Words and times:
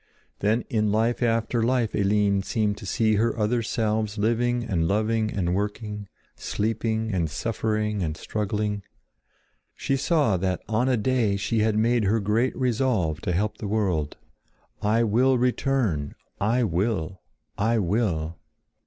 Then 0.39 0.63
in 0.67 0.91
life 0.91 1.21
after 1.21 1.61
life 1.61 1.93
Eline 1.93 2.41
seemed 2.41 2.75
to 2.79 2.87
see 2.87 3.17
her 3.17 3.37
other 3.37 3.61
selves 3.61 4.17
living 4.17 4.63
and 4.63 4.87
loving 4.87 5.29
and 5.29 5.53
working, 5.53 6.07
sleeping 6.35 7.13
and 7.13 7.29
suffering 7.29 8.01
and 8.01 8.17
struggling. 8.17 8.81
She 9.75 9.95
saw 9.95 10.37
that 10.37 10.63
on 10.67 10.89
a 10.89 10.97
day 10.97 11.35
she 11.37 11.59
had 11.59 11.77
made 11.77 12.05
her 12.05 12.19
great 12.19 12.57
resolve 12.57 13.21
to 13.21 13.31
help 13.31 13.59
the 13.59 13.67
world. 13.67 14.17
"I 14.81 15.03
will 15.03 15.37
return! 15.37 16.15
I 16.39 16.63
will! 16.63 17.21
I 17.55 17.77
will!" 17.77 18.39